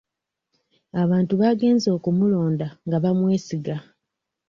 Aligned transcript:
Abantu 1.03 1.33
baagenze 1.41 1.87
okumulonda 1.97 2.67
nga 2.85 2.97
bamwesiga. 3.03 3.75